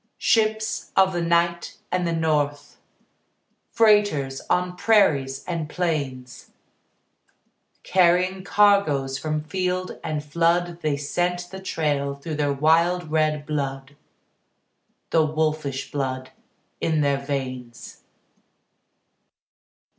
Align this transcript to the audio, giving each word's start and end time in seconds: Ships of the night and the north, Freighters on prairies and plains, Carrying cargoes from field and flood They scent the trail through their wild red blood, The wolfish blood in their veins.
Ships 0.17 0.89
of 0.95 1.13
the 1.13 1.21
night 1.21 1.77
and 1.91 2.07
the 2.07 2.11
north, 2.11 2.77
Freighters 3.71 4.41
on 4.49 4.75
prairies 4.75 5.43
and 5.45 5.69
plains, 5.69 6.49
Carrying 7.83 8.43
cargoes 8.43 9.19
from 9.19 9.43
field 9.43 9.99
and 10.03 10.23
flood 10.23 10.81
They 10.81 10.97
scent 10.97 11.49
the 11.51 11.59
trail 11.61 12.15
through 12.15 12.37
their 12.37 12.51
wild 12.51 13.11
red 13.11 13.45
blood, 13.45 13.95
The 15.11 15.23
wolfish 15.23 15.91
blood 15.91 16.31
in 16.79 17.01
their 17.01 17.19
veins. 17.19 18.01